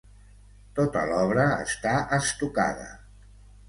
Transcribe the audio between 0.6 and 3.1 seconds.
Tota l'obra està estucada.